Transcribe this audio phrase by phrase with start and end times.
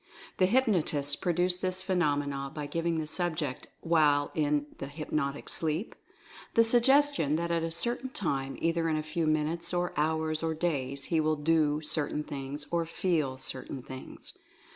[0.39, 5.93] The hypnotists pro duce this phenomena by giving the subject while in the hypnotic sleep(?)
[6.55, 10.55] the suggestion that at a certain time, either in a few minutes, or hours, or
[10.55, 14.35] days, he will do certain things, or feel certain things.